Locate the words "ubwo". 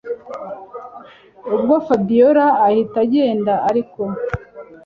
1.55-1.75